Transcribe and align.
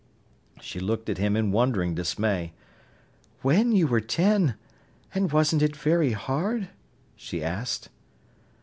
She 0.59 0.79
looked 0.79 1.09
at 1.09 1.19
him 1.19 1.35
in 1.37 1.51
wondering 1.51 1.93
dismay. 1.93 2.53
"When 3.43 3.71
you 3.71 3.85
were 3.85 4.01
ten! 4.01 4.55
And 5.13 5.31
wasn't 5.31 5.61
it 5.61 5.75
very 5.75 6.13
hard?" 6.13 6.69
she 7.15 7.43
asked. 7.43 7.89